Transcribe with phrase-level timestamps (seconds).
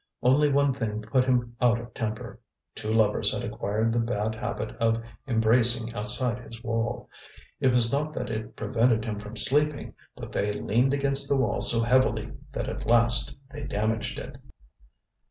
[0.23, 2.39] Only one thing put him out of temper:
[2.73, 7.07] two lovers had acquired the bad habit of embracing outside his wall.
[7.59, 11.61] It was not that it prevented him from sleeping, but they leaned against the wall
[11.61, 14.37] so heavily that at last they damaged it.